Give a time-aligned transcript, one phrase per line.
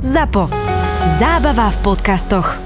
[0.00, 0.48] ZAPO.
[1.20, 2.56] Zábava v podcastoch.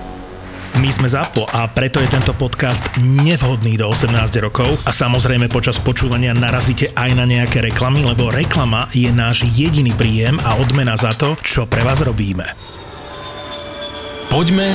[0.78, 5.82] My sme ZAPO a preto je tento podcast nevhodný do 18 rokov a samozrejme počas
[5.82, 11.10] počúvania narazíte aj na nejaké reklamy, lebo reklama je náš jediný príjem a odmena za
[11.10, 12.73] to, čo pre vás robíme.
[14.34, 14.66] Poďme,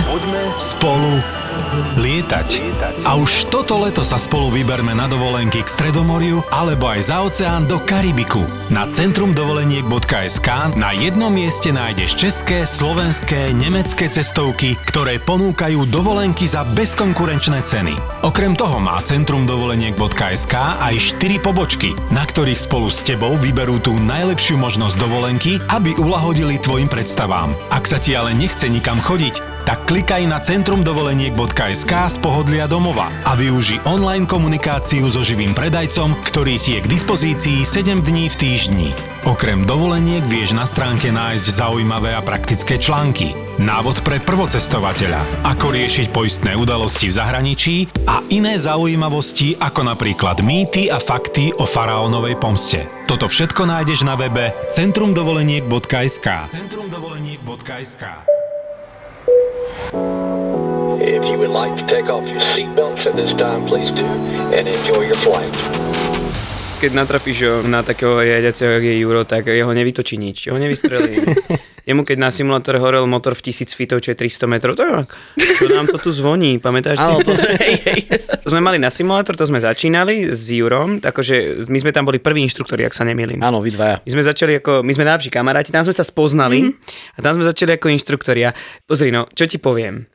[0.55, 1.19] spolu
[1.99, 2.63] lietať.
[3.03, 7.67] A už toto leto sa spolu vyberme na dovolenky k Stredomoriu alebo aj za oceán
[7.67, 8.39] do Karibiku.
[8.71, 17.59] Na centrumdovoleniek.sk na jednom mieste nájdeš české, slovenské, nemecké cestovky, ktoré ponúkajú dovolenky za bezkonkurenčné
[17.59, 17.99] ceny.
[18.23, 24.55] Okrem toho má centrumdovoleniek.sk aj 4 pobočky, na ktorých spolu s tebou vyberú tú najlepšiu
[24.55, 27.51] možnosť dovolenky, aby ulahodili tvojim predstavám.
[27.67, 33.37] Ak sa ti ale nechce nikam chodiť, tak klikaj na centrumdovoleniek.sk z pohodlia domova a
[33.37, 38.89] využi online komunikáciu so živým predajcom, ktorý ti je k dispozícii 7 dní v týždni.
[39.27, 46.07] Okrem dovoleniek vieš na stránke nájsť zaujímavé a praktické články, návod pre prvocestovateľa, ako riešiť
[46.15, 47.75] poistné udalosti v zahraničí
[48.07, 52.87] a iné zaujímavosti ako napríklad mýty a fakty o faraónovej pomste.
[53.11, 56.27] Toto všetko nájdeš na webe centrumdovoleniek.sk.
[56.47, 58.28] centrumdovoleniek.sk
[59.89, 64.05] If you would like to take off your seatbelts at this time, please do,
[64.53, 65.49] and enjoy your flight.
[66.79, 71.27] Keď natrafíš na takého riadiaceho, je Euro, tak jeho nevytočí nič, ho nevystrelí.
[71.89, 74.93] Jemu keď na simulátor horel motor v 1000 feetov, čo je 300 metrov, to je,
[75.57, 77.09] čo nám to tu zvoní, pamätáš si?
[77.25, 77.33] to...
[78.45, 82.21] to sme mali na simulátor, to sme začínali s Jurom, takže my sme tam boli
[82.21, 83.41] prví inštruktori, ak sa nemýlim.
[83.41, 84.05] Áno, vy dvaja.
[84.05, 87.17] My sme začali ako, my sme najlepší kamaráti, tam sme sa spoznali mm-hmm.
[87.17, 88.45] a tam sme začali ako inštruktori.
[88.45, 88.53] A
[88.85, 90.05] pozri, no, čo ti poviem?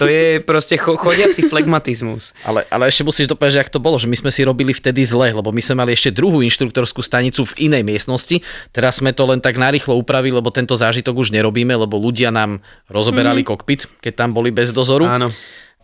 [0.00, 2.32] To je proste cho- chodiaci flegmatizmus.
[2.44, 5.04] Ale, ale ešte musíš dopovedať, že ak to bolo, že my sme si robili vtedy
[5.04, 8.40] zle, lebo my sme mali ešte druhú inštruktorskú stanicu v inej miestnosti.
[8.72, 12.64] Teraz sme to len tak narýchlo upravili, lebo tento zážitok už nerobíme, lebo ľudia nám
[12.88, 13.48] rozoberali mm.
[13.48, 15.06] kokpit, keď tam boli bez dozoru.
[15.06, 15.28] Áno.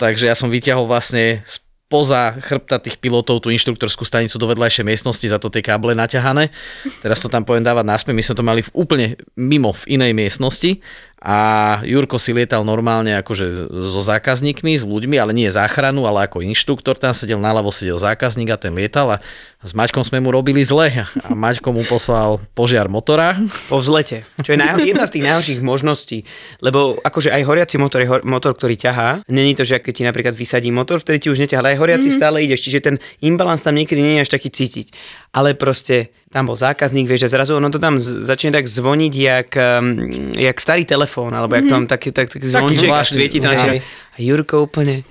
[0.01, 1.45] Takže ja som vyťahol vlastne
[1.91, 6.55] spoza chrbta tých pilotov tú inštruktorskú stanicu do vedľajšej miestnosti, za to tie káble naťahané.
[7.03, 10.15] Teraz to tam poviem dávať naspäť, my sme to mali v úplne mimo v inej
[10.15, 10.79] miestnosti
[11.21, 11.39] a
[11.85, 16.97] Jurko si lietal normálne akože so zákazníkmi, s ľuďmi, ale nie záchranu, ale ako inštruktor,
[16.97, 19.19] tam sedel naľavo, sedel zákazník a ten lietal a
[19.61, 23.37] s Maťkom sme mu robili zle a Maťko mu poslal požiar motora.
[23.69, 26.25] Po vzlete, čo je naj- jedna z tých najhorších možností,
[26.65, 29.21] lebo akože aj horiaci motor je ho- motor, ktorý ťahá.
[29.29, 32.09] Není to, že keď ti napríklad vysadí motor, vtedy ti už neťahá, ale aj horiaci
[32.09, 32.17] mm-hmm.
[32.25, 34.97] stále ideš, čiže ten imbalans tam niekedy nie je až taký cítiť.
[35.31, 39.51] Ale proste tam bol zákazník, vieš, že zrazu ono to tam začne tak zvoniť, jak,
[39.55, 43.51] um, jak starý telefón, alebo jak to mám taký, tak, taký zvonček a svieti to
[43.51, 45.07] na A Jurko úplne,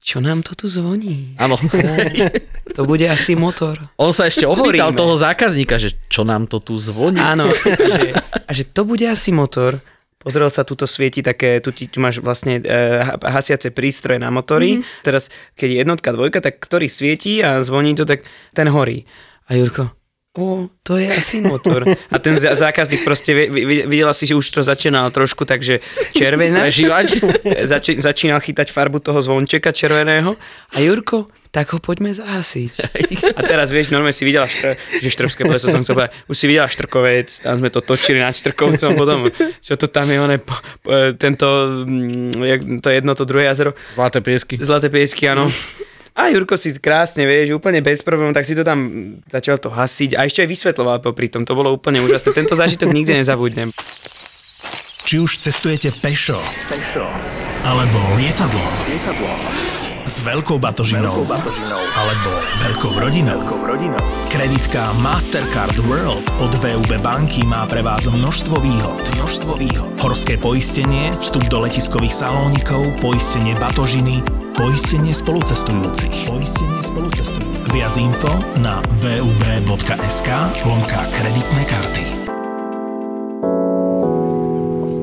[0.00, 1.36] čo nám to tu zvoní?
[1.36, 1.60] Áno.
[2.70, 3.82] To bude asi motor.
[3.98, 7.18] On sa ešte opýtal toho zákazníka, že čo nám to tu zvoní.
[7.18, 7.50] Áno,
[7.84, 8.08] a že,
[8.46, 9.82] a že to bude asi motor.
[10.22, 14.78] Pozrel sa, tuto svieti také, tu, ti, tu máš vlastne uh, hasiace prístroje na motory.
[14.78, 15.02] Mm-hmm.
[15.02, 18.22] Teraz, keď je jednotka, dvojka, tak ktorý svietí a zvoní to, tak
[18.54, 19.02] ten horí.
[19.50, 19.90] A Jurko,
[20.38, 21.82] o, to je asi motor.
[21.90, 25.82] A ten zákazník proste vi- vi- videla si, že už to začínal trošku takže
[26.14, 26.62] červená.
[26.70, 27.06] Prežívať.
[27.66, 30.38] Zači- začínal chytať farbu toho zvončeka červeného.
[30.70, 32.72] A Jurko, tak ho poďme zahasiť.
[33.38, 36.46] A teraz vieš, normálne si videla, štr- že štrbské pleso som chcel povedať, už si
[36.46, 39.26] videla štrkovec, tam sme to točili nad štrkovcom, potom,
[39.58, 40.54] čo to tam je, one, po,
[40.86, 41.46] po, tento,
[41.90, 44.62] mm, to jedno, to druhé jazero, Zlaté piesky.
[44.62, 45.50] Zlaté piesky, áno.
[46.18, 48.78] A Jurko si krásne, vieš, úplne bez problémov, tak si to tam
[49.30, 52.34] začal to hasiť a ešte aj vysvetloval popri tom, to bolo úplne úžasné.
[52.34, 53.70] Tento zážitok nikdy nezabudnem.
[55.06, 56.38] Či už cestujete pešo,
[56.70, 57.06] pešo.
[57.66, 59.69] alebo lietadlo, lietadlo.
[60.04, 61.26] S veľkou batožinou,
[61.96, 62.30] alebo
[62.64, 63.40] veľkou rodinou.
[64.30, 69.00] Kreditka Mastercard World od VUB banky má pre vás množstvo výhod.
[69.18, 69.90] Množstvo výhod.
[69.98, 74.22] Horské poistenie, vstup do letiskových salónikov, poistenie batožiny,
[74.54, 76.30] poistenie spolucestujúcich.
[76.30, 77.72] Poistenie spolucestujúcich.
[77.74, 80.28] Viac info na vub.sk
[80.68, 82.19] lomka kreditné karty.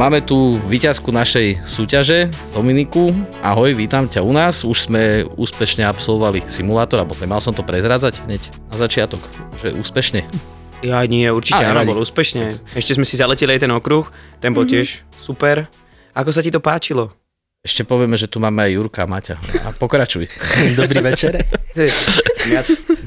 [0.00, 3.12] Máme tu výťazku našej súťaže, Dominiku.
[3.44, 4.64] Ahoj, vítam ťa u nás.
[4.64, 8.40] Už sme úspešne absolvovali simulátor, alebo nemal som to prezrádzať hneď
[8.72, 9.20] na začiatok,
[9.60, 10.24] že úspešne.
[10.80, 12.56] Ja nie, určite áno, bol úspešne.
[12.72, 14.08] Ešte sme si zaleteli aj ten okruh,
[14.40, 15.68] ten bol tiež super.
[16.16, 17.12] Ako sa ti to páčilo?
[17.60, 19.36] Ešte povieme, že tu máme aj Jurka a Maťa.
[19.68, 20.32] A pokračuj.
[20.80, 21.44] Dobrý večer.
[22.48, 22.64] Ja,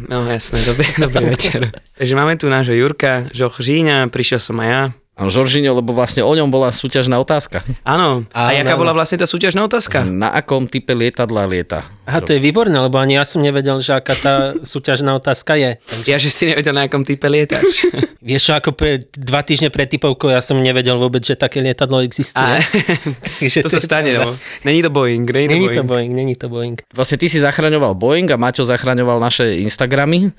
[0.08, 1.74] no jasné, dobrý, dobrý večer.
[2.00, 4.84] Takže máme tu nášho Jurka Žochžíňa, prišiel som aj ja.
[5.14, 7.62] A Žoržino, lebo vlastne o ňom bola súťažná otázka.
[7.86, 10.02] Áno, a Áno, jaká bola vlastne tá súťažná otázka?
[10.02, 11.86] Na akom type lietadla lieta?
[12.10, 14.34] Aha, to je výborné, lebo ani ja som nevedel, že aká tá
[14.74, 15.78] súťažná otázka je.
[16.10, 17.86] Ja, že si nevedel, na akom type lietáš.
[18.26, 22.42] Vieš, ako pre, dva týždne pred typovkou ja som nevedel vôbec, že také lietadlo existuje.
[22.42, 22.66] A,
[23.38, 24.34] Takže to sa je stane, no.
[24.66, 25.78] Není to Boeing, není to Není Boeing.
[25.78, 26.78] to Boeing, není to Boeing.
[26.90, 30.34] Vlastne ty si zachraňoval Boeing a Maťo zachraňoval naše Instagramy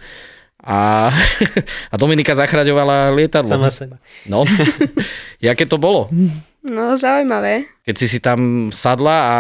[0.65, 1.13] a,
[1.93, 3.53] a Dominika zachraňovala lietadlo.
[3.53, 4.01] Sama seba.
[4.25, 4.49] No,
[5.45, 6.09] jaké to bolo?
[6.65, 7.69] No, zaujímavé.
[7.85, 9.37] Keď si si tam sadla a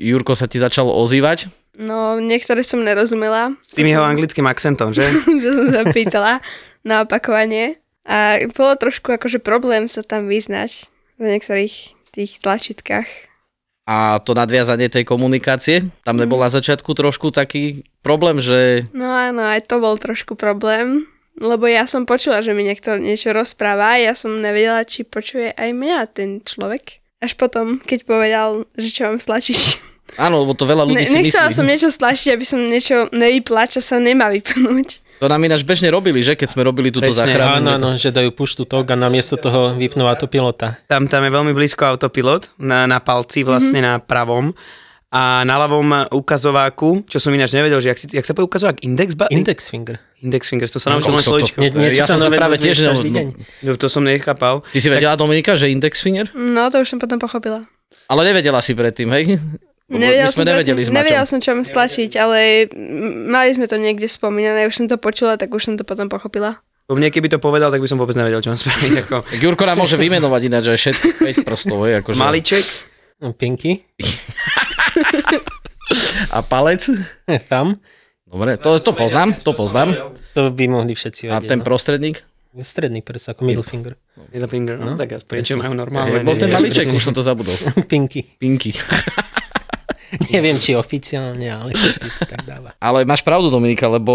[0.00, 1.52] Jurko sa ti začal ozývať?
[1.76, 3.52] No, niektoré som nerozumela.
[3.68, 5.04] S tým jeho anglickým akcentom, že?
[5.44, 6.40] to som sa pýtala
[6.84, 7.76] na opakovanie.
[8.02, 10.90] A bolo trošku akože problém sa tam vyznať
[11.20, 11.74] v niektorých
[12.10, 13.06] tých tlačítkach.
[13.82, 19.42] A to nadviazanie tej komunikácie, tam nebol na začiatku trošku taký problém, že No áno,
[19.42, 21.10] aj to bol trošku problém.
[21.34, 25.50] Lebo ja som počula, že mi niekto niečo rozpráva a ja som nevedela, či počuje
[25.50, 27.02] aj mňa ten človek.
[27.18, 28.48] Až potom, keď povedal,
[28.78, 29.58] že čo mám stlačiť.
[30.20, 31.58] áno, lebo to veľa ľudí Ne, si nechcela myslí.
[31.58, 35.01] som niečo stlačiť, aby som niečo nevypla, čo sa nemá vypnúť.
[35.22, 37.62] To nám ináč bežne robili, že keď sme robili túto Presne, záchranu.
[37.62, 40.82] Áno, áno, že dajú puštu tok a namiesto toho vypnú autopilota.
[40.84, 43.86] Tam, tam je veľmi blízko autopilot, na, na palci vlastne Mhm.
[43.86, 44.50] na pravom.
[45.12, 48.80] A na ľavom ukazováku, čo som ináč nevedel, že jak, si, jak sa povie ukazovák?
[48.80, 49.12] Index?
[49.12, 50.00] Ba- Index finger.
[50.18, 51.56] Index finger, to sa naučil No, len slovičko.
[51.56, 53.30] Nie, niečo Ja som sa práve tiež- no-.
[53.62, 54.64] No, to som nechápal.
[54.66, 56.32] Ty si vedela, Dominika, že index finger?
[56.32, 57.60] No, to už som potom pochopila.
[58.08, 59.36] Ale nevedela si predtým, hej?
[59.92, 61.24] Lebo Nevedela my sme som, nevedeli s Maťom.
[61.26, 62.64] som, čo mám stlačiť, ale
[63.28, 66.56] mali sme to niekde spomínané, už som to počula, tak už som to potom pochopila.
[66.88, 68.92] Bo mne keby to povedal, tak by som vôbec nevedel, čo mám spraviť.
[69.04, 71.06] Ako Tak Jurko nám môže vymenovať ináč aj všetko
[71.38, 72.18] 5 prostov, hej, akože...
[72.18, 72.64] maliček,
[73.20, 73.86] No, Pinky.
[76.28, 76.88] A palec?
[77.46, 77.78] Tam.
[78.24, 79.92] Dobre, to, to poznám, to poznám.
[80.32, 81.46] To by mohli všetci A vedieť.
[81.46, 81.64] ten no.
[81.64, 82.24] prostredník?
[82.52, 83.96] Stredný prst, ako middle finger.
[84.28, 86.20] middle finger, no, tak aspoň čo majú normálne.
[86.20, 87.54] bol ten maliček, už som to zabudol.
[87.86, 88.26] Pinky.
[88.36, 88.74] Pinky.
[90.34, 92.76] Neviem, či oficiálne, ale vždy to tak dáva.
[92.76, 94.14] Ale máš pravdu, Dominika, lebo,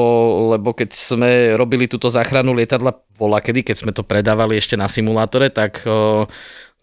[0.53, 4.85] lebo keď sme robili túto záchranu lietadla vola kedy, keď sme to predávali ešte na
[4.85, 6.29] simulátore, tak o,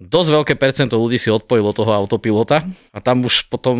[0.02, 3.78] dosť veľké percento ľudí si odpojilo toho autopilota a tam už potom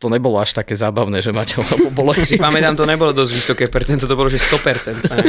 [0.00, 3.64] to nebolo až také zábavné, že máte, lebo bolo Si pamätám, to nebolo dosť vysoké
[3.68, 5.04] percento, to bolo, že 100%.
[5.12, 5.28] ne?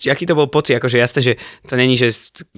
[0.00, 0.80] Čiže aký to bol pocit?
[0.80, 1.32] Akože jasné, že
[1.68, 2.08] to není, že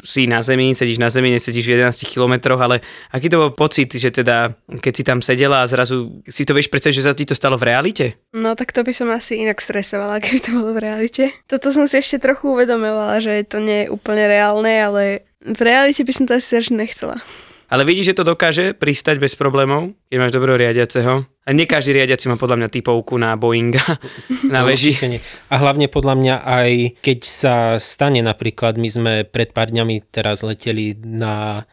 [0.06, 2.78] si na zemi, sedíš na zemi, nesedíš v 11 kilometroch, ale
[3.10, 6.70] aký to bol pocit, že teda, keď si tam sedela a zrazu si to vieš
[6.70, 8.22] predstaviť, že sa ti to stalo v realite?
[8.36, 11.34] No tak to by som asi inak stresovala, keby to bolo v realite.
[11.50, 16.02] Toto som si ešte trochu uvedomovala, že to nie je úplne reálne, ale v realite
[16.02, 17.22] by som to asi až nechcela.
[17.66, 21.26] Ale vidíš, že to dokáže pristať bez problémov, keď máš dobrého riadiaceho.
[21.42, 23.82] A nie každý riadiaci má podľa mňa typovku na Boeinga
[24.46, 24.94] na No, veži.
[25.02, 25.18] nie.
[25.50, 26.70] A hlavne podľa mňa aj
[27.02, 31.66] keď sa stane napríklad, my sme pred pár dňami teraz leteli na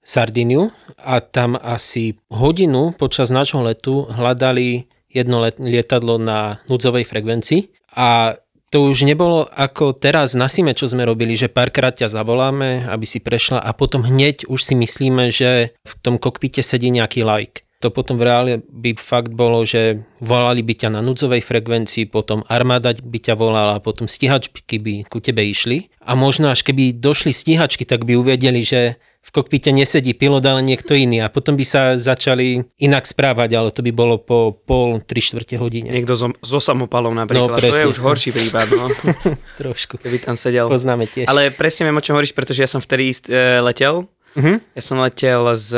[0.00, 7.60] Sardiniu a tam asi hodinu počas nášho letu hľadali jedno let- lietadlo na núdzovej frekvencii
[7.92, 8.32] a
[8.68, 13.06] to už nebolo ako teraz na Sime, čo sme robili, že párkrát ťa zavoláme, aby
[13.08, 17.64] si prešla a potom hneď už si myslíme, že v tom kokpite sedí nejaký like.
[17.78, 22.42] To potom v reále by fakt bolo, že volali by ťa na núdzovej frekvencii, potom
[22.50, 25.86] armáda by ťa volala, potom stíhačky by ku tebe išli.
[26.02, 28.98] A možno až keby došli stíhačky, tak by uvedeli, že
[29.28, 31.20] v kokpite nesedí pilot, ale niekto iný.
[31.20, 35.60] A potom by sa začali inak správať, ale to by bolo po pol, tri štvrte
[35.60, 35.92] hodine.
[35.92, 37.60] Niekto so, so samopalom napríklad.
[37.60, 38.88] No, to je už horší prípad, no.
[39.60, 40.00] Trošku.
[40.00, 40.64] keby tam sedel.
[40.64, 41.28] Poznáme tiež.
[41.28, 44.08] Ale presne viem, o čom hovoríš, pretože ja som vtedy uh, letel.
[44.32, 44.64] Mhm.
[44.72, 45.70] Ja som letel z...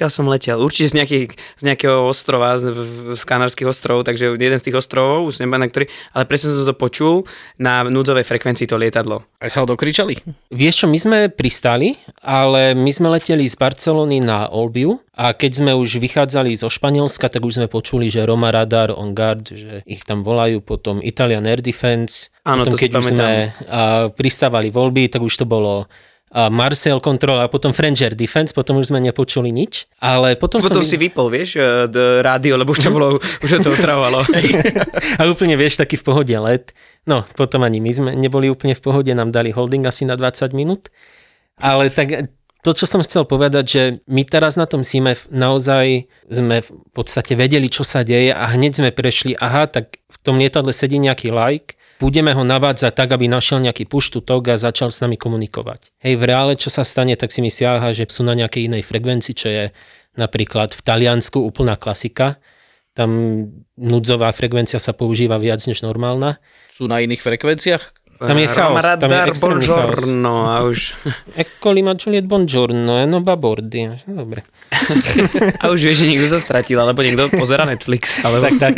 [0.00, 0.56] Odkiaľ som letel?
[0.56, 2.72] Určite z, nejakých, z nejakého ostrova, z,
[3.12, 6.64] z Kanárskych ostrovov, takže jeden z tých ostrovov, už neviem na ktorý, ale presne som
[6.64, 7.28] to počul
[7.60, 9.28] na núdzovej frekvencii to lietadlo.
[9.44, 10.16] Aj sa ho dokričali?
[10.56, 15.60] Vieš čo, my sme pristali, ale my sme leteli z Barcelony na Olbiu a keď
[15.60, 19.84] sme už vychádzali zo Španielska, tak už sme počuli, že Roma Radar, On Guard, že
[19.84, 22.32] ich tam volajú, potom Italian Air Defense.
[22.48, 25.84] Áno, potom, to si keď už sme a, pristávali v Olbi, tak už to bolo
[25.84, 29.90] a Marcel Control a potom Air Defense, potom už sme nepočuli nič.
[29.98, 30.86] Ale potom, Potom som...
[30.86, 31.58] si vypol, vieš,
[31.90, 34.22] d- rádio, lebo už to bolo, už to otravovalo.
[35.18, 36.70] a úplne vieš, taký v pohode let.
[37.02, 40.54] No, potom ani my sme neboli úplne v pohode, nám dali holding asi na 20
[40.54, 40.86] minút.
[41.58, 42.30] Ale tak
[42.62, 47.32] to, čo som chcel povedať, že my teraz na tom SIME naozaj sme v podstate
[47.34, 51.32] vedeli, čo sa deje a hneď sme prešli, aha, tak v tom lietadle sedí nejaký
[51.32, 55.20] like, budeme ho navádzať tak, aby našiel nejaký push to talk a začal s nami
[55.20, 55.92] komunikovať.
[56.00, 59.34] Hej, v reále, čo sa stane, tak si myslia, že sú na nejakej inej frekvencii,
[59.36, 59.64] čo je
[60.18, 62.42] Napríklad v Taliansku úplná klasika.
[62.98, 63.10] Tam
[63.78, 66.42] núdzová frekvencia sa používa viac než normálna.
[66.74, 67.99] Sú na iných frekvenciách?
[68.20, 69.96] Tam je chaos, tam je extrémny chaos.
[69.96, 70.92] buongiorno a už,
[71.40, 73.88] Eccoli ma Juliet buongiorno, e no babordi.
[74.04, 74.44] Dobre.
[75.56, 78.20] a už vieš, že niekto sa stratil, alebo niekto pozera Netflix.
[78.20, 78.44] Alebo...
[78.44, 78.74] Tak, tak.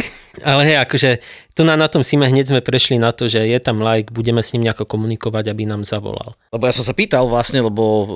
[0.47, 1.11] Ale hej, akože
[1.59, 4.41] tu na, na tom Sime hneď sme prešli na to, že je tam like, budeme
[4.41, 6.39] s ním nejako komunikovať, aby nám zavolal.
[6.55, 8.07] Lebo ja som sa pýtal vlastne, lebo e,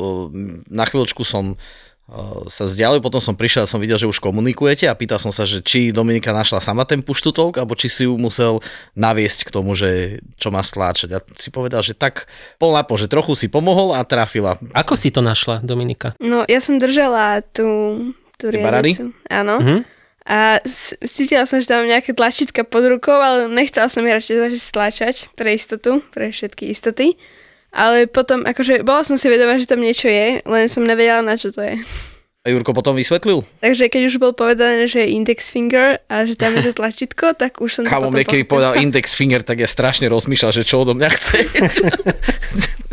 [0.70, 1.58] na chvíľočku som
[2.46, 5.42] sa vzdialil, potom som prišiel a som videl, že už komunikujete a pýtal som sa,
[5.42, 8.62] že či Dominika našla sama ten push to talk, alebo či si ju musel
[8.94, 11.10] naviesť k tomu, že čo má stláčať.
[11.14, 12.30] A si povedal, že tak
[12.62, 14.54] pol na pol, že trochu si pomohol a trafila.
[14.70, 16.14] Ako si to našla, Dominika?
[16.22, 17.98] No, ja som držala tú,
[18.38, 18.54] tú.
[19.26, 19.58] Áno.
[19.58, 19.78] Mhm.
[20.26, 20.58] A
[21.06, 24.62] cítila som, že tam mám nejaké tlačítka pod rukou, ale nechcela som ich radšej začať
[24.62, 27.14] stlačať pre istotu, pre všetky istoty.
[27.76, 31.36] Ale potom, akože, bola som si vedomá, že tam niečo je, len som nevedela, na
[31.36, 31.76] čo to je.
[32.46, 33.42] A Jurko potom vysvetlil?
[33.58, 37.34] Takže keď už bol povedané, že je index finger a že tam je to tlačítko,
[37.34, 40.86] tak už som to potom keby povedal index finger, tak ja strašne rozmýšľal, že čo
[40.86, 41.36] odo mňa chce.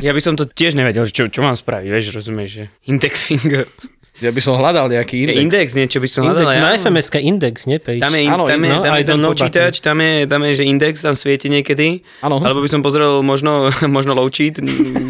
[0.04, 3.64] Ja by som to tiež nevedel, čo, čo mám spraviť, vieš, rozumieš, že index finger.
[4.24, 5.44] Ja by som hľadal nejaký Index, index.
[5.44, 6.48] index niečo by som hľadal.
[6.48, 6.64] Index ja.
[6.64, 8.00] na fms index, nie page.
[8.00, 10.52] Tam je, Áno, tam je, no, tam I je ten počítač, tam je, tam je,
[10.56, 12.00] že index tam svieti niekedy.
[12.24, 12.40] Áno.
[12.40, 14.64] Alebo by som pozrel možno, možno low cheat,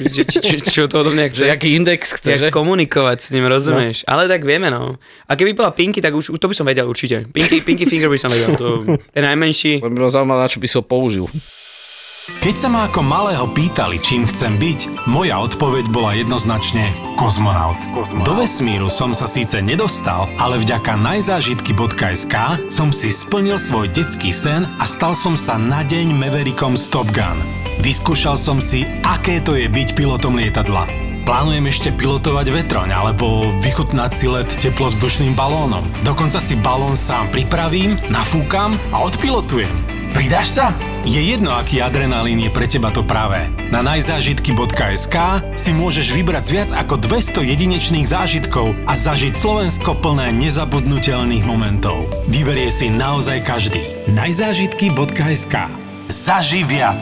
[0.09, 1.53] že, či, či, čo to odo mňa Že chce.
[1.53, 2.45] aký index chce, že?
[2.49, 4.01] Jak komunikovať s ním, rozumieš?
[4.03, 4.17] No.
[4.17, 4.97] Ale tak vieme, no.
[5.29, 7.29] A keby bola Pinky, tak už, už to by som vedel určite.
[7.29, 8.57] Pinky, Pinky Finger by som vedel.
[8.57, 8.67] To
[8.97, 9.85] je najmenší.
[9.85, 11.29] Len by ma zaujímalo, na čo by si ho použil.
[12.23, 17.75] Keď sa ma ako malého pýtali, čím chcem byť, moja odpoveď bola jednoznačne kozmonaut.
[18.23, 22.35] Do vesmíru som sa síce nedostal, ale vďaka najzážitky.sk
[22.71, 27.11] som si splnil svoj detský sen a stal som sa na deň Maverickom z Top
[27.11, 27.43] Gun.
[27.83, 30.87] Vyskúšal som si, aké to je byť pilotom lietadla.
[31.27, 35.83] Plánujem ešte pilotovať vetroň alebo vychutnať si let teplovzdušným balónom.
[36.07, 39.82] Dokonca si balón sám pripravím, nafúkam a odpilotujem.
[40.13, 40.69] Pridáš sa?
[41.01, 43.49] Je jedno, aký adrenalín je pre teba to pravé.
[43.73, 45.17] Na najzážitky.sk
[45.57, 52.05] si môžeš vybrať z viac ako 200 jedinečných zážitkov a zažiť Slovensko plné nezabudnutelných momentov.
[52.29, 53.81] Vyberie si naozaj každý.
[54.13, 55.65] najzážitky.sk
[56.13, 57.01] Zaži viac.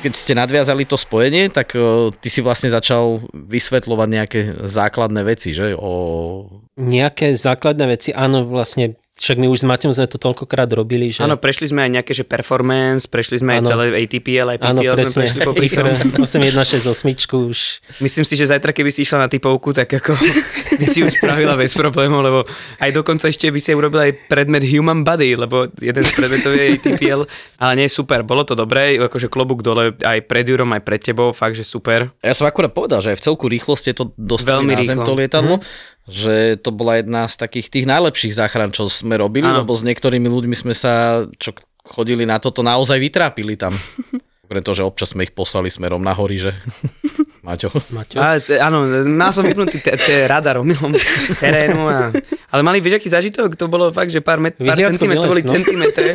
[0.00, 5.52] Keď ste nadviazali to spojenie, tak uh, ty si vlastne začal vysvetľovať nejaké základné veci,
[5.52, 5.76] že?
[5.76, 6.48] O...
[6.80, 11.20] Nejaké základné veci, áno, vlastne však my už s Maťom sme to toľkokrát robili, že...
[11.20, 13.68] Áno, prešli sme aj nejaké, že performance, prešli sme aj Áno.
[13.68, 15.20] celé ATPL, aj PPL sme presne.
[15.20, 16.24] prešli po IFR pritom.
[16.24, 17.58] 8168 už...
[18.00, 20.16] Myslím si, že zajtra, keby si išla na typovku, tak ako
[20.80, 22.48] by si už spravila bez problémov, lebo
[22.80, 26.80] aj dokonca ešte by si urobila aj predmet Human Body, lebo jeden z predmetov je
[26.80, 27.28] ATPL,
[27.60, 31.36] ale nie super, bolo to dobré, akože klobúk dole aj pred Jurom, aj pred tebou,
[31.36, 32.08] fakt, že super.
[32.24, 34.98] Ja som akurát povedal, že aj v celku rýchlo ste to dostali Veľmi na zem
[35.04, 35.60] to lietadlo,
[36.08, 39.62] že to bola jedna z takých tých najlepších záchran, čo sme robili, Áno.
[39.62, 41.52] lebo s niektorými ľuďmi sme sa, čo
[41.84, 43.74] chodili na toto, naozaj vytrápili tam.
[44.50, 46.50] Pretože občas sme ich poslali smerom na hory, že...
[47.46, 47.70] Maťo.
[47.94, 48.18] Maťo?
[48.18, 50.92] A, t- áno, mal som vypnutý t- t- radar omylom
[51.42, 51.86] terénu.
[51.86, 52.10] A,
[52.50, 53.54] ale mali, vieš, aký zážitok?
[53.54, 55.54] To bolo fakt, že pár, met- pár centimetrov, boli výlet, no.
[55.54, 56.08] centimetre.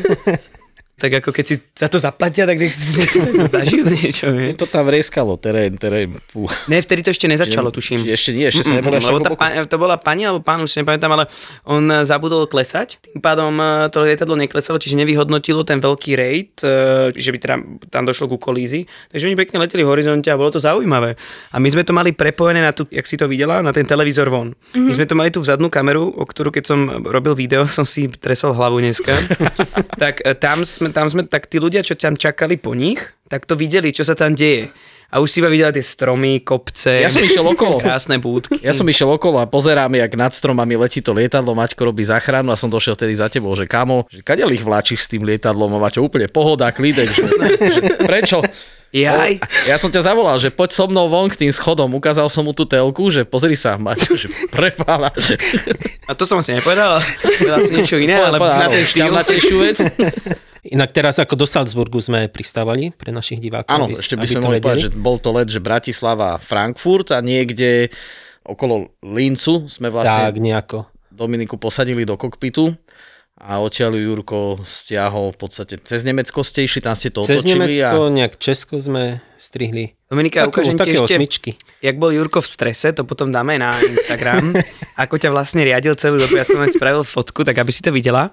[0.95, 3.19] Tak ako keď si za to zaplatia, tak nech, nech si
[3.51, 4.31] zažijú niečo.
[4.31, 4.55] Nie?
[4.55, 6.15] To tam vreskalo, terén, terén.
[6.31, 6.47] Pú.
[6.71, 8.07] Ne, vtedy to ešte nezačalo, tuším.
[8.07, 10.79] Či Ešte nie, ešte sme neboli až pa, to bola pani alebo pán, už si
[10.79, 11.27] nepamätám, ale
[11.67, 16.63] on eh, zabudol klesať, tým pádom eh, to lietadlo neklesalo, čiže nevyhodnotilo ten veľký rate,
[16.63, 17.55] eh, že by teda
[17.91, 18.87] tam došlo ku kolízii.
[19.11, 21.19] Takže oni pekne leteli v horizonte a bolo to zaujímavé.
[21.51, 24.29] A my sme to mali prepojené na tú, jak si to videla, na ten televízor
[24.29, 24.53] von.
[24.53, 24.85] Mm-hmm.
[24.85, 28.07] My sme to mali tú vzadnú kameru, o ktorú keď som robil video, som si
[28.07, 29.11] tresol hlavu dneska.
[30.01, 32.99] tak tam sme, tam sme, tak tí ľudia, čo tam čakali po nich,
[33.29, 34.69] tak to videli, čo sa tam deje.
[35.05, 37.77] A už si iba videla tie stromy, kopce, Ja som išiel okolo.
[37.79, 38.57] krásne búdky.
[38.59, 42.51] Ja som išiel okolo a pozerám, jak nad stromami letí to lietadlo, Maťko robí záchranu
[42.51, 45.71] a som došiel vtedy za tebou, že kamo, že kade ich vláčiš s tým lietadlom
[45.77, 47.31] a Maťo úplne pohoda, klídek, že,
[47.69, 48.43] že prečo?
[48.91, 49.39] Jaj.
[49.69, 52.51] Ja som ťa zavolal, že poď so mnou von k tým schodom, ukázal som mu
[52.51, 55.13] tú telku, že pozri sa, Maťo, že prepála.
[56.09, 56.99] A to som asi nepovedal,
[57.39, 58.67] povedal som niečo iné, ale na
[59.23, 59.59] ten štýl.
[59.63, 59.79] vec.
[60.65, 63.69] Inak teraz ako do Salzburgu sme pristávali pre našich divákov.
[63.69, 67.21] Áno, aby- ešte by sme mohli povedať, že bol to let, že Bratislava, Frankfurt a
[67.21, 67.93] niekde
[68.41, 70.77] okolo Lincu sme vlastne Tak, nejako.
[71.09, 72.73] Dominiku posadili do kokpitu
[73.35, 77.43] a odtiaľ ju Jurko stiahol v podstate cez Nemecko ste išli, tam ste to Cez
[77.43, 79.93] otočili Nemecko, a nejak Česko sme strihli.
[80.05, 81.51] Dominika, Takú- ukážem ti ešte, osmičky.
[81.79, 84.55] jak bol Jurko v strese, to potom dáme na Instagram,
[85.03, 86.33] ako ťa vlastne riadil celú dobu.
[86.33, 88.31] Ja som aj spravil fotku, tak aby si to videla.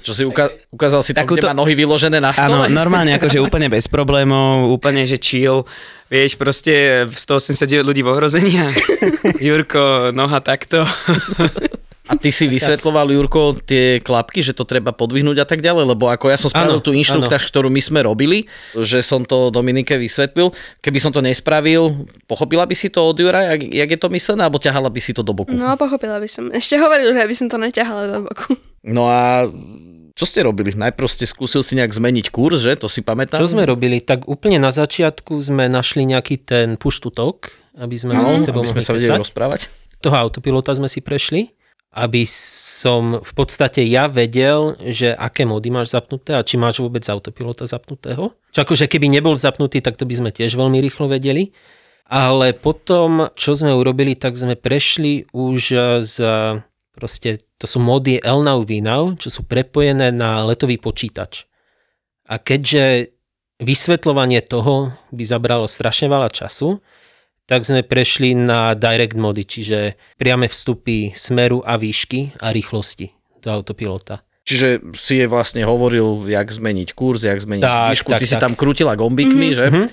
[0.00, 2.70] Čo si uka- ukázal si tam, Takúto- kde má nohy vyložené na Áno, stole?
[2.70, 5.66] normálne, akože úplne bez problémov, úplne, že chill.
[6.06, 8.72] Vieš, proste 189 ľudí v ohrození a
[9.40, 10.88] Jurko, noha takto.
[12.08, 16.08] A ty si vysvetloval, Jurko, tie klapky, že to treba podvihnúť a tak ďalej, lebo
[16.08, 19.92] ako ja som spravil Áno, tú inštruktáž, ktorú my sme robili, že som to Dominike
[19.92, 20.48] vysvetlil,
[20.80, 24.40] keby som to nespravil, pochopila by si to od Jura, jak, jak je to myslené,
[24.40, 25.52] alebo ťahala by si to do boku?
[25.52, 26.48] No, pochopila by som.
[26.48, 28.56] Ešte hovoril, že by som to neťahala do boku.
[28.82, 29.48] No a
[30.18, 30.74] čo ste robili?
[30.74, 32.74] Najprv ste skúsil si nejak zmeniť kurz, že?
[32.82, 33.38] To si pamätám.
[33.38, 34.02] Čo sme robili?
[34.02, 38.42] Tak úplne na začiatku sme našli nejaký ten push to talk, aby sme Áno, medzi
[38.42, 39.70] sebou aby sme sa vedeli rozprávať.
[40.02, 41.54] Toho autopilota sme si prešli,
[41.94, 47.06] aby som v podstate ja vedel, že aké módy máš zapnuté a či máš vôbec
[47.06, 48.34] autopilota zapnutého.
[48.50, 51.54] Čo akože keby nebol zapnutý, tak to by sme tiež veľmi rýchlo vedeli.
[52.08, 55.62] Ale potom, čo sme urobili, tak sme prešli už
[56.02, 56.16] z
[56.96, 61.44] proste, to sú módy LNOW VNOW, čo sú prepojené na letový počítač.
[62.28, 63.10] A keďže
[63.58, 66.78] vysvetľovanie toho by zabralo strašne veľa času,
[67.48, 73.10] tak sme prešli na direct mody, čiže priame vstupy smeru a výšky a rýchlosti
[73.40, 74.20] do autopilota.
[74.44, 78.08] Čiže si je vlastne hovoril, jak zmeniť kurz, jak zmeniť Tak, výšku.
[78.12, 78.44] tak, Ty si tak.
[78.48, 79.66] tam krútila gombikmi, že?
[79.68, 79.84] Mhm.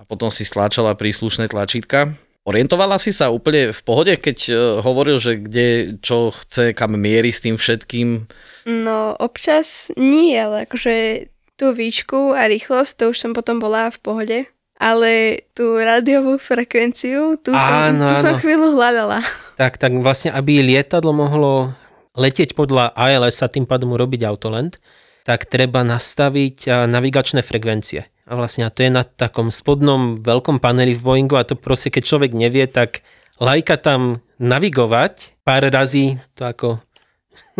[0.00, 2.12] A potom si stláčala príslušné tlačítka.
[2.42, 5.68] Orientovala si sa úplne v pohode, keď e, hovoril, že kde,
[6.02, 8.26] čo chce, kam mierí s tým všetkým?
[8.66, 13.98] No, občas nie, ale akože tú výšku a rýchlosť, to už som potom bola v
[14.02, 14.38] pohode.
[14.82, 19.22] Ale tú rádiovú frekvenciu, tu som, Áno, tu som chvíľu hľadala.
[19.54, 21.70] Tak, tak vlastne, aby lietadlo mohlo
[22.18, 24.82] letieť podľa ILS a tým pádom urobiť autoland,
[25.22, 28.10] tak treba nastaviť a, navigačné frekvencie.
[28.26, 31.90] A vlastne a to je na takom spodnom veľkom paneli v Boeingu a to proste,
[31.90, 33.02] keď človek nevie, tak
[33.42, 36.68] lajka tam navigovať pár razy, to ako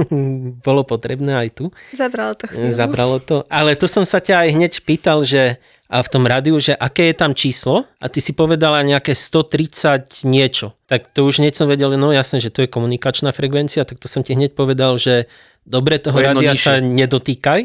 [0.66, 1.64] bolo potrebné aj tu.
[1.96, 2.70] Zabralo to chvíľu.
[2.70, 3.36] Zabralo to.
[3.50, 5.58] Ale to som sa ťa aj hneď pýtal, že
[5.92, 10.24] a v tom rádiu, že aké je tam číslo a ty si povedala nejaké 130
[10.24, 10.72] niečo.
[10.88, 14.08] Tak to už hneď som vedel, no jasne, že to je komunikačná frekvencia, tak to
[14.08, 15.28] som ti hneď povedal, že
[15.68, 16.64] dobre toho rádia nižšie.
[16.64, 17.60] sa nedotýkaj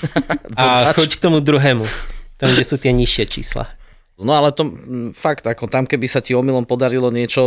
[0.58, 1.84] a choď k tomu druhému,
[2.38, 3.66] tam, kde sú tie nižšie čísla.
[4.18, 7.42] No ale to mm, fakt, ako tam keby sa ti omylom podarilo niečo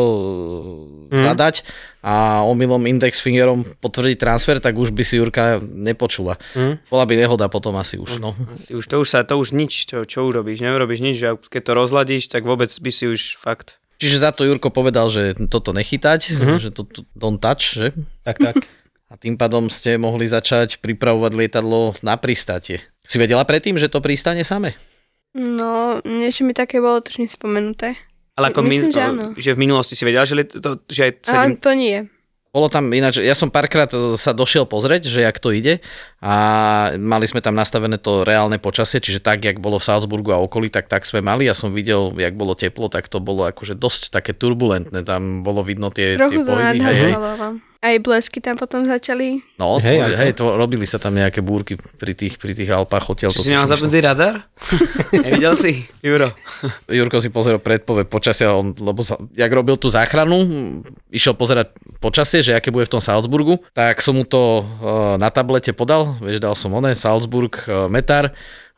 [1.11, 1.19] mm.
[1.27, 1.67] zadať
[1.99, 6.39] a omylom index fingerom potvrdiť transfer, tak už by si Jurka nepočula.
[6.55, 6.79] Mm.
[6.87, 8.23] Bola by nehoda potom asi už.
[8.23, 8.31] No.
[8.55, 11.61] Si už, to už sa, to už nič, čo, čo urobíš, neurobíš nič, že keď
[11.67, 13.75] to rozladíš, tak vôbec by si už fakt...
[13.99, 16.57] Čiže za to Jurko povedal, že toto nechytať, mm-hmm.
[16.57, 17.91] že to, to don't touch, že?
[18.23, 18.55] Tak, tak.
[19.21, 22.81] Tým pádom ste mohli začať pripravovať lietadlo na pristátie.
[23.05, 24.73] Si vedela predtým, že to pristane same?
[25.31, 27.95] No, niečo mi také bolo trošku spomenuté.
[28.33, 29.25] Ale ako Myslím, min- že áno.
[29.37, 31.61] že v minulosti si vedel, že, to, že aj A 7...
[31.61, 32.09] to nie.
[32.51, 33.87] Bolo tam ináč, ja som párkrát
[34.19, 35.79] sa došiel pozrieť, že jak to ide
[36.19, 36.33] a
[36.99, 40.67] mali sme tam nastavené to reálne počasie, čiže tak, jak bolo v Salzburgu a okolí,
[40.67, 41.47] tak tak sme mali.
[41.47, 45.63] Ja som videl, jak bolo teplo, tak to bolo akože dosť také turbulentné, tam bolo
[45.63, 46.75] vidno tie, tie Trochu to pohyby.
[46.75, 47.11] Hej, hej.
[47.15, 47.55] nadhadzovalo vám.
[47.81, 49.41] Aj blesky tam potom začali.
[49.57, 50.19] No, Hej, hej, ako?
[50.21, 53.33] hej, to, robili sa tam nejaké búrky pri tých, pri tých Alpách odtiaľ.
[53.33, 54.45] Či to si nemal som zapnutý radar?
[55.25, 55.89] Nevidel si?
[56.05, 56.29] Juro.
[56.85, 60.45] Jurko si pozeral predpoveď počasia, on, lebo sa, jak robil tú záchranu,
[61.09, 65.33] išiel pozerať počasie, že aké bude v tom Salzburgu, tak som mu to uh, na
[65.33, 68.29] tablete podal, vieš, dal som one, Salzburg, uh, Metar,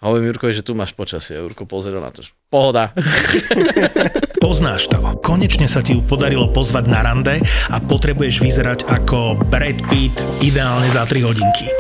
[0.04, 1.39] a hovorím Jurkovi, že tu máš počasie.
[1.39, 2.92] Jurko pozeral na to, že pohoda.
[4.43, 4.99] Poznáš to.
[5.23, 7.39] Konečne sa ti ju podarilo pozvať na rande
[7.71, 11.71] a potrebuješ vyzerať ako Brad Pitt ideálne za 3 hodinky.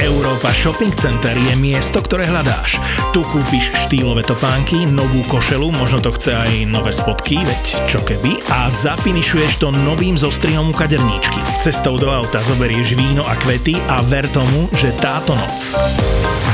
[0.00, 2.80] Európa Shopping Center je miesto, ktoré hľadáš.
[3.12, 8.40] Tu kúpiš štýlové topánky, novú košelu, možno to chce aj nové spodky, veď čo keby,
[8.48, 11.36] a zafinišuješ to novým zostrihom u kaderníčky.
[11.60, 15.76] Cestou do auta zoberieš víno a kvety a ver tomu, že táto noc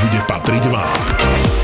[0.02, 1.55] bude patriť vám.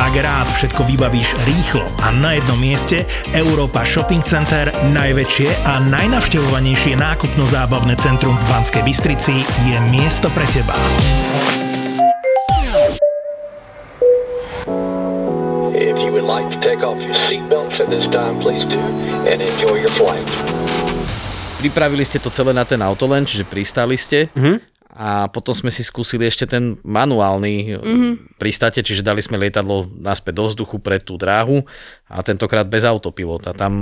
[0.00, 3.04] Ak rád všetko vybavíš rýchlo a na jednom mieste,
[3.36, 10.72] Európa Shopping Center, najväčšie a najnavštevovanejšie nákupno-zábavné centrum v Banskej Bystrici, je miesto pre teba.
[15.76, 18.80] If you would like to take off your seatbelts at this time, please do,
[19.28, 20.24] and enjoy your flight.
[21.60, 24.32] Pripravili ste to celé na ten autolen, čiže pristali ste.
[24.32, 24.69] Mhm.
[25.00, 28.12] A potom sme si skúsili ešte ten manuálny mm-hmm.
[28.36, 31.64] pristáte, čiže dali sme lietadlo naspäť do vzduchu pre tú dráhu
[32.10, 33.54] a tentokrát bez autopilota.
[33.54, 33.72] Tam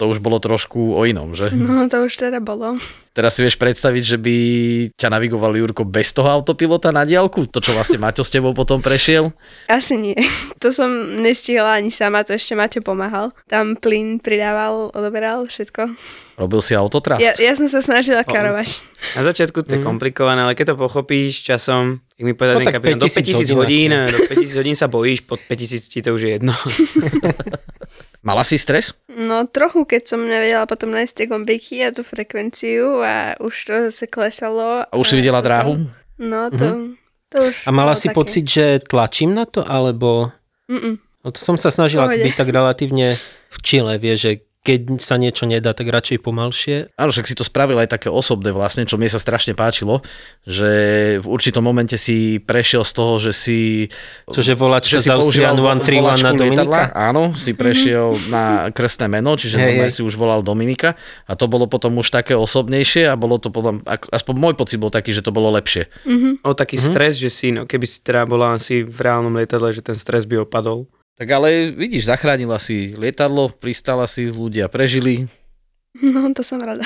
[0.00, 1.52] to už bolo trošku o inom, že?
[1.52, 2.80] No to už teda bolo.
[3.12, 4.36] Teraz si vieš predstaviť, že by
[4.96, 7.44] ťa navigoval Jurko bez toho autopilota na diálku?
[7.44, 9.36] To, čo vlastne Maťo s tebou potom prešiel?
[9.68, 10.16] Asi nie.
[10.64, 10.88] To som
[11.20, 13.28] nestihla ani sama, to ešte Maťo pomáhal.
[13.52, 15.92] Tam plyn pridával, odoberal všetko.
[16.40, 17.20] Robil si autotrast?
[17.20, 18.88] Ja, ja som sa snažila karovať.
[19.12, 22.74] Na začiatku to je komplikované, ale keď to pochopíš časom, jak mi povedal No tak
[22.78, 26.10] kapitán, do 5000 5000 hodín, hodín, do 5000 hodín sa bojíš, pod 5000 ti to
[26.14, 26.54] už je jedno.
[28.22, 28.94] Mala si stres?
[29.10, 33.72] No trochu, keď som nevedela potom nájsť tie gombiky a tú frekvenciu a už to
[33.90, 34.86] zase klesalo.
[34.86, 35.90] A už si videla dráhu?
[36.22, 36.94] No to,
[37.34, 38.14] to už A mala si také.
[38.14, 40.30] pocit, že tlačím na to, alebo...
[40.70, 41.02] Mm-mm.
[41.22, 42.22] No to som sa snažila Pohode.
[42.30, 43.18] byť tak relatívne
[43.50, 46.94] v čile, vie, že keď sa niečo nedá, tak radšej pomalšie.
[46.94, 50.06] Áno, však si to spravil aj také osobné vlastne, čo mne sa strašne páčilo,
[50.42, 50.70] že
[51.18, 53.58] v určitom momente si prešiel z toho, že si...
[54.24, 56.62] Čože volačka že si z používal Austrian 131 volačku na Dominika?
[56.62, 59.98] lietadla, Áno, si prešiel na krstné meno, čiže normálne hej.
[59.98, 60.94] si už volal Dominika
[61.26, 64.88] a to bolo potom už také osobnejšie a bolo to ako- aspoň môj pocit bol
[64.88, 65.90] taký, že to bolo lepšie.
[66.40, 66.86] O taký Mhm.
[66.86, 70.22] stres, že si, no, keby si teda bola asi v reálnom lietadle, že ten stres
[70.22, 70.86] by opadol.
[71.20, 75.28] Tak ale vidíš, zachránila si lietadlo, pristala si, ľudia prežili,
[76.00, 76.84] No to som rada.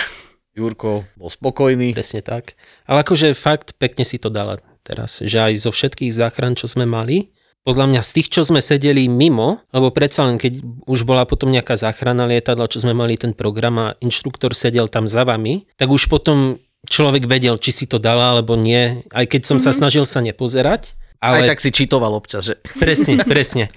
[0.56, 1.94] Jurko bol spokojný.
[1.94, 2.58] Presne tak.
[2.88, 6.88] Ale akože fakt pekne si to dala teraz, že aj zo všetkých záchran, čo sme
[6.88, 7.30] mali,
[7.66, 11.50] podľa mňa z tých, čo sme sedeli mimo, lebo predsa len keď už bola potom
[11.50, 15.90] nejaká záchrana lietadla, čo sme mali ten program a inštruktor sedel tam za vami, tak
[15.90, 19.74] už potom človek vedel, či si to dala alebo nie, aj keď som mm-hmm.
[19.74, 20.94] sa snažil sa nepozerať.
[21.18, 22.54] Aj Ale tak si čítoval občas, že...
[22.78, 23.74] Presne, presne.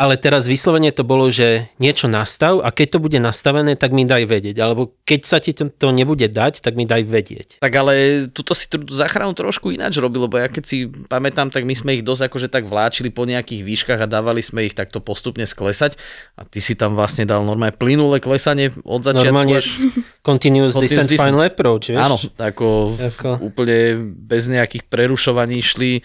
[0.00, 4.08] Ale teraz vyslovene to bolo, že niečo nastav a keď to bude nastavené, tak mi
[4.08, 4.56] daj vedieť.
[4.56, 7.48] Alebo keď sa ti to, to nebude dať, tak mi daj vedieť.
[7.60, 7.92] Tak ale
[8.26, 12.00] tuto si tú záchranu trošku ináč robil, lebo ja keď si pamätám, tak my sme
[12.00, 16.00] ich dosť akože tak vláčili po nejakých výškach a dávali sme ich takto postupne sklesať
[16.32, 19.28] a ty si tam vlastne dal normálne plynulé klesanie od začiatku.
[19.28, 19.84] Normálne až-
[20.24, 21.28] continuous, Continuous descent descent.
[21.28, 22.00] final approach, vieš?
[22.00, 26.00] Áno, ako, Ako- úplne bez nejakých prerušovaní šli,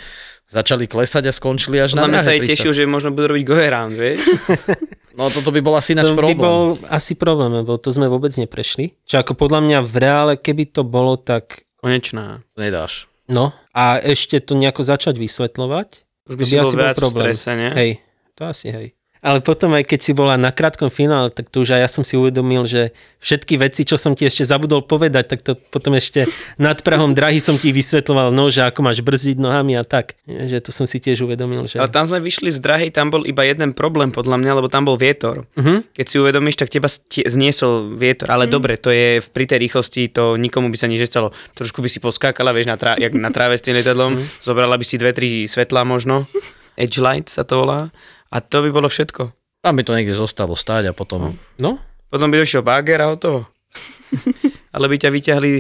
[0.56, 2.50] začali klesať a skončili až na Podľa mňa sa pristáť.
[2.56, 4.24] tešil, že možno budú robiť go around, vieš?
[5.16, 6.36] No toto by bol asi ináč To by problém.
[6.38, 6.60] bol
[6.92, 9.00] asi problém, lebo to sme vôbec neprešli.
[9.08, 12.44] Čo ako podľa mňa v reále, keby to bolo, tak Konečná.
[12.52, 13.08] To nedáš.
[13.28, 13.56] no.
[13.72, 15.90] A ešte to nejako začať vysvetľovať.
[16.26, 17.72] Už by to si bol asi viac v strese, nie?
[17.72, 17.92] Hej,
[18.34, 18.88] to asi hej.
[19.26, 22.06] Ale potom aj keď si bola na krátkom finále, tak to už aj ja som
[22.06, 22.94] si uvedomil, že
[23.26, 26.30] všetky veci, čo som ti ešte zabudol povedať, tak to potom ešte
[26.62, 30.14] nad prahom drahy som ti vysvetloval, no, že ako máš brzdiť nohami a tak.
[30.30, 31.82] Že to som si tiež uvedomil, že...
[31.82, 34.86] Ale tam sme vyšli z drahej, tam bol iba jeden problém podľa mňa, lebo tam
[34.86, 35.50] bol vietor.
[35.58, 35.98] Mhm.
[35.98, 40.14] Keď si uvedomíš, tak teba zniesol vietor, ale dobre, to je v- pri tej rýchlosti,
[40.14, 41.34] to nikomu by sa nič nestalo.
[41.58, 44.86] Trošku by si poskákala, vieš, na, trá- jak na tráve s tým lietadlom, zobrala by
[44.86, 46.30] si dve, tri svetlá možno,
[46.78, 47.90] edge light sa to volá,
[48.36, 49.32] a to by bolo všetko.
[49.64, 51.40] Tam by to niekde zostalo stáť a potom...
[51.56, 51.80] No,
[52.16, 53.44] Potom by došiel báger a hotovo.
[54.76, 55.52] ale by ťa vyťahli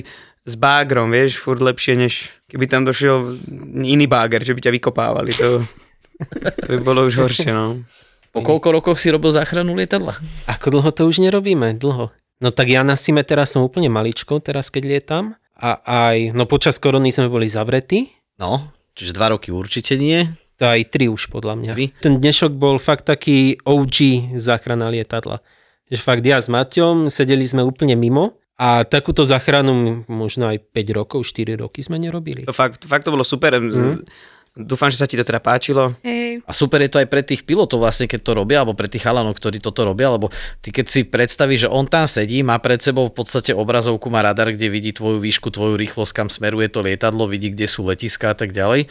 [0.45, 3.35] s bágrom, vieš, furt lepšie, než keby tam došiel
[3.81, 5.35] iný báger, že by ťa vykopávali.
[5.35, 5.65] To,
[6.39, 7.81] to by bolo už horšie, no.
[8.31, 10.15] Po koľko rokoch si robil záchranu lietadla?
[10.47, 11.75] ako dlho to už nerobíme?
[11.75, 12.11] Dlho.
[12.43, 15.25] No tak ja na Sime teraz som úplne maličko, teraz keď lietam.
[15.55, 18.11] A aj, no počas korony sme boli zavretí.
[18.39, 20.27] No, čiže dva roky určite nie.
[20.59, 21.71] To aj tri už podľa mňa.
[21.99, 25.43] Ten dnešok bol fakt taký OG záchrana lietadla.
[25.91, 30.97] Že fakt ja s Maťom sedeli sme úplne mimo a takúto záchranu možno aj 5
[30.97, 32.47] rokov, 4 roky sme nerobili.
[32.47, 33.59] To fakt, fakt to bolo super.
[33.59, 34.07] Mm.
[34.55, 35.99] Dúfam, že sa ti to teda páčilo.
[35.99, 36.39] Hej.
[36.47, 39.03] A super je to aj pre tých pilotov vlastne, keď to robia, alebo pre tých
[39.03, 40.31] chalanov, ktorí toto robia, lebo
[40.63, 44.23] ty keď si predstavíš, že on tam sedí, má pred sebou v podstate obrazovku, má
[44.23, 48.31] radar, kde vidí tvoju výšku, tvoju rýchlosť, kam smeruje to lietadlo, vidí, kde sú letiská
[48.31, 48.87] a tak ďalej.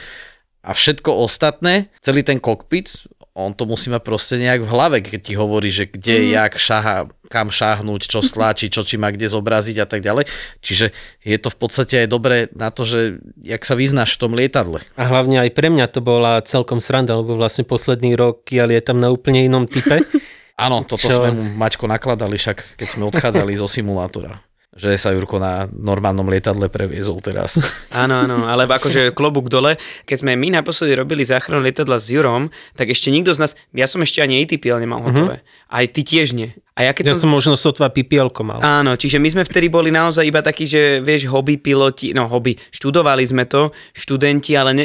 [0.64, 5.20] A všetko ostatné, celý ten kokpit, on to musí mať proste nejak v hlave, keď
[5.20, 6.30] ti hovorí, že kde, mm.
[6.38, 6.96] jak šaha,
[7.26, 10.30] kam šáhnuť, čo stlačiť, čo či má kde zobraziť a tak ďalej.
[10.62, 10.94] Čiže
[11.26, 14.78] je to v podstate aj dobré na to, že jak sa vyznáš v tom lietadle.
[14.94, 19.02] A hlavne aj pre mňa to bola celkom sranda, lebo vlastne posledný rok ja lietam
[19.02, 20.00] na úplne inom type.
[20.54, 21.18] Áno, toto Čo?
[21.18, 24.38] sme mu Maťko nakladali, však keď sme odchádzali zo simulátora.
[24.74, 27.62] Že sa Jurko na normálnom lietadle previezol teraz.
[27.94, 29.78] Áno, áno, ale akože klobúk dole.
[30.02, 33.86] Keď sme my naposledy robili záchranu lietadla s Jurom, tak ešte nikto z nás, ja
[33.86, 35.46] som ešte ani ATPL nemal hotové.
[35.70, 36.50] Aj ty tiež nie.
[36.74, 37.30] A ja keď Ja som...
[37.30, 38.58] som možno sotva pipielko mal.
[38.58, 42.58] Áno, čiže my sme vtedy boli naozaj iba takí, že vieš, hobby piloti, no hobby,
[42.74, 44.84] študovali sme to, študenti, ale ne,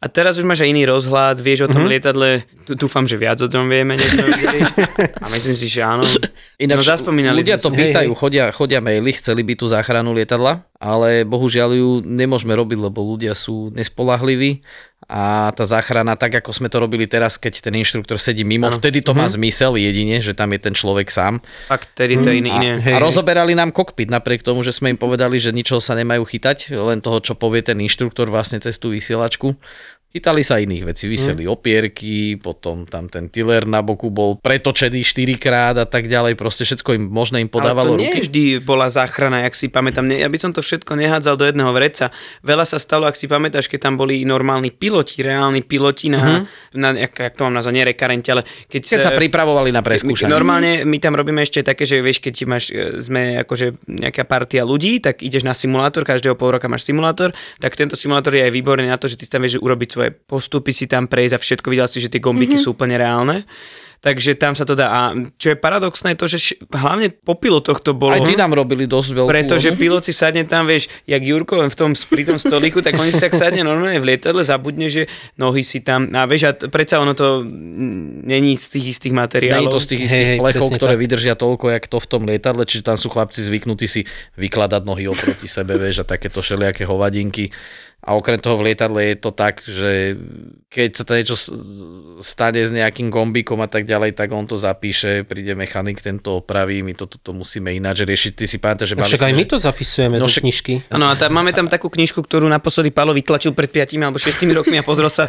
[0.00, 1.92] a teraz už máš aj iný rozhľad, vieš o tom mm-hmm.
[1.92, 2.28] lietadle,
[2.72, 4.00] dúfam, že viac o tom vieme.
[5.24, 6.08] A myslím si, že áno.
[6.56, 11.24] Ináč, no, zaspomínali ľudia to pýtajú, chodia, chodia maily, chceli by tú záchranu lietadla, ale
[11.24, 14.60] bohužiaľ ju nemôžeme robiť, lebo ľudia sú nespolahliví
[15.06, 18.74] a tá záchrana, tak ako sme to robili teraz, keď ten inštruktor sedí mimo, Áno.
[18.74, 21.38] vtedy to má zmysel jedine, že tam je ten človek sám.
[21.70, 22.70] Fakt, tedy to je iný, iné.
[22.82, 26.26] A, a rozoberali nám kokpit, napriek tomu, že sme im povedali, že ničoho sa nemajú
[26.26, 29.54] chytať, len toho, čo povie ten inštruktor vlastne cez tú vysielačku.
[30.06, 31.52] Chytali sa iných vecí, vyseli Mhm.
[31.52, 36.64] opierky, potom tam ten tiller na boku bol pretočený 4 krát a tak ďalej, proste
[36.64, 38.20] všetko im možné im podávalo Ale to nie ruky.
[38.24, 40.08] vždy bola záchrana, jak si pamätám.
[40.08, 42.08] Ja by som to všetko nehádzal do jedného vreca.
[42.40, 46.80] Veľa sa stalo, ak si pamätáš, keď tam boli normálni piloti, reálni piloti na, mm-hmm.
[46.80, 48.42] na jak, jak to mám nazvať, nie rekarenti, ale
[48.72, 48.80] keď.
[48.96, 50.32] Keď sa pripravovali na preskúšanie.
[50.32, 54.64] normálne my tam robíme ešte také, že vieš, keď máš, e, sme akože nejaká partia
[54.64, 58.52] ľudí, tak ideš na simulátor, každého pol roka máš simulátor, tak tento simulátor je aj
[58.54, 61.66] výborný na to, že ty tam vieš urobiť svoje postupy, si tam prejsť a všetko,
[61.72, 62.68] videl si, že tie gombiky mm-hmm.
[62.68, 63.48] sú úplne reálne.
[63.96, 64.86] Takže tam sa to dá.
[64.92, 65.00] A
[65.40, 68.14] čo je paradoxné, je to, že š- hlavne po pilotoch to bolo...
[68.14, 69.30] Aj tí nám robili dosť veľkú...
[69.32, 69.80] Pretože onu.
[69.80, 73.10] pilot si sadne tam, vieš, jak Jurko len v tom, pri tom stolíku, tak oni
[73.10, 75.08] si tak sadne normálne v lietadle, zabudne, že
[75.40, 77.42] nohy si tam, a vieš, a t- predsa ono to
[78.28, 79.64] není z tých istých materiálov.
[79.64, 81.02] Je to z tých istých hej, plechov, ktoré tak.
[81.02, 84.04] vydržia toľko, jak to v tom lietadle, čiže tam sú chlapci zvyknutí si
[84.38, 87.50] vykladať nohy oproti sebe, vieš, a takéto všelijaké hovadinky.
[88.06, 90.14] A okrem toho v lietadle je to tak, že
[90.70, 91.34] keď sa tam niečo
[92.22, 96.86] stane s nejakým gombíkom a tak ďalej, tak on to zapíše, príde mechanik, tento opraví,
[96.86, 98.32] my to tuto musíme ináč riešiť.
[98.32, 100.74] Ty si pamätáš, že No však sme, aj my to zapisujeme No do však- knižky.
[100.88, 104.54] Áno, a tá, máme tam takú knižku, ktorú naposledy Palo vytlačil pred 5 alebo 6
[104.54, 105.26] rokmi a pozrel sa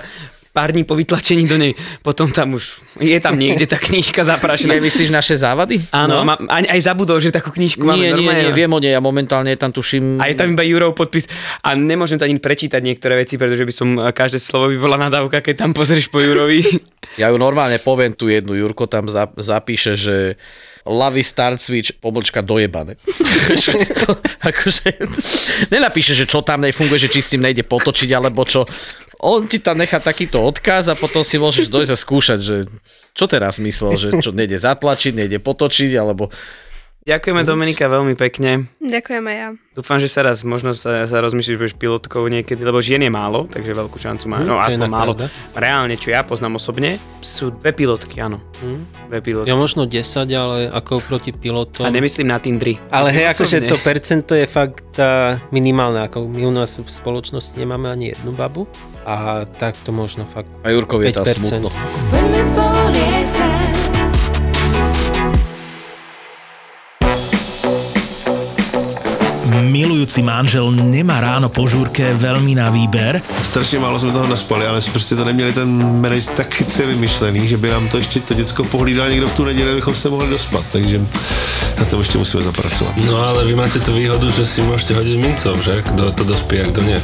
[0.49, 1.73] pár dní po vytlačení do nej.
[1.99, 4.73] Potom tam už je tam niekde tá knižka zaprašená.
[4.77, 5.79] Nemyslíš naše závady?
[5.91, 6.25] Áno, No?
[6.25, 8.43] ma, aj, aj zabudol, že takú knižku máme Nie, nie, normálne.
[8.43, 10.17] nie, viem o nej, ja momentálne tam tuším...
[10.17, 11.29] A je tam iba Jurov podpis.
[11.61, 15.39] A nemôžem to ani prečítať niektoré veci, pretože by som každé slovo by bola nadávka,
[15.39, 16.65] keď tam pozrieš po Jurovi.
[17.15, 20.35] Ja ju normálne poviem tu jednu, Jurko tam za, zapíše, že
[20.83, 22.99] Lavy start switch, pomlčka dojebané.
[24.49, 24.87] akože,
[25.67, 28.63] nenapíše, že čo tam nefunguje, že či s tým nejde potočiť, alebo čo.
[29.17, 32.55] On ti tam nechá takýto odkaz a potom si môžeš dojsť a skúšať, že
[33.17, 36.29] čo teraz myslel, že čo nejde zatlačiť, nejde potočiť, alebo
[37.07, 38.67] Ďakujeme Dominika veľmi pekne.
[38.83, 39.47] Ďakujem aj ja.
[39.71, 43.07] Dúfam, že sa raz možno sa, sa rozmyslíš, že budeš pilotkou niekedy, lebo žien je
[43.07, 44.43] málo, takže veľkú šancu má.
[44.43, 45.15] Hm, No je aspoň málo.
[45.15, 45.25] pravda.
[45.55, 48.43] Reálne, čo ja poznám osobne, sú dve pilotky, áno.
[49.07, 49.47] Dve pilotky.
[49.47, 50.03] Ja možno 10,
[50.35, 51.87] ale ako proti pilotom.
[51.87, 52.75] A nemyslím na Tindri.
[52.91, 54.99] Ale hej, akože to percento je fakt
[55.47, 58.67] minimálne, ako my u nás v spoločnosti nemáme ani jednu babu
[59.07, 61.47] a tak to možno fakt a Jurkovi je 5%.
[61.47, 61.69] smutno.
[62.11, 63.67] Poďme spolu lietať.
[69.67, 74.81] Milujúci manžel nemá ráno po žúrke veľmi na výber, Strašně málo jsme toho naspali, ale
[74.81, 78.33] jsme prostě to neměli ten manage tak chytře vymyšlený, že by nám to ještě to
[78.33, 81.01] děcko pohlídal někdo v tu neděli, abychom se mohli dospat, takže
[81.79, 82.93] na tom ještě musíme zapracovat.
[83.05, 85.81] No ale vy máte tú výhodu, že si môžete hodiť mincov, že?
[85.85, 86.97] Kto to dospie a kto nie.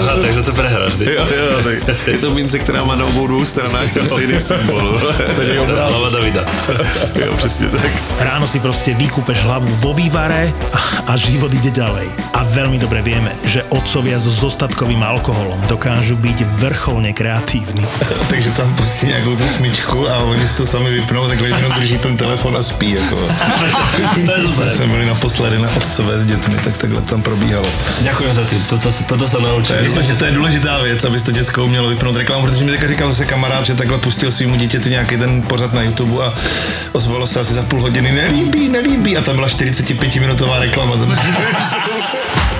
[0.00, 1.04] Aha, takže to prehráš vždy.
[1.14, 4.98] Jo, jo, tak je to mince, která má na obou dvou stranách ten stejný symbol.
[5.32, 6.44] Stejný To hlava Davida.
[7.14, 7.90] Jo, přesně tak.
[8.20, 10.52] Ráno si proste vykúpeš hlavu vo vývare
[11.06, 12.06] a, život ide ďalej.
[12.34, 17.84] A veľmi dobre vieme, že otcovia so zostatkovým alkoholom dokážu byť vrcholne kreatívni.
[18.32, 21.98] Takže tam pustí nějakou tu smyčku a oni si to sami vypnou, takhle jenom drží
[21.98, 22.90] ten telefon a spí.
[22.90, 23.16] Jako.
[24.56, 27.68] To je jsme byli naposledy na otcové s dětmi, tak takhle tam probíhalo.
[28.02, 29.76] Ďakujem za tým, toto, toto sa naučil.
[29.82, 32.86] Myslím, že to je důležitá věc, aby to děcko umělo vypnout reklamu, protože mi teďka
[32.86, 36.32] říkal zase kamarád, že takhle pustil svýmu dítěti nějaký ten pořad na YouTube a
[36.92, 40.94] ozvalo se asi za půl hodiny, nelíbí, nelíbí a tam byla 45-minutová reklama.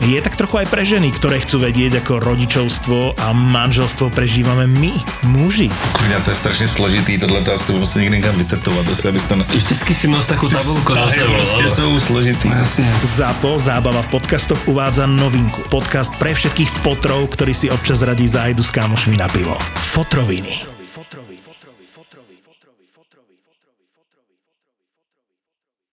[0.00, 4.92] je tak trochu aj pre ženy, ktoré chcú vedieť, ako rodičovstvo a manželstvo prežívame my,
[5.28, 5.68] muži.
[5.92, 9.36] Kurňa, to je strašně složitý, tohle to asi musím někde někam vytetovat, asi abych to...
[9.36, 9.44] Na...
[9.44, 11.32] Vždycky si nos takú tabulku za sebou.
[11.32, 12.50] prostě ale- jsou složitý.
[13.02, 15.62] ZAPO, zábava v podcastoch, uvádza novinku.
[15.68, 19.58] Podcast pre všetkých fotrov, ktorí si občas radí zájdu s kámošmi na pivo.
[19.74, 20.69] Fotroviny.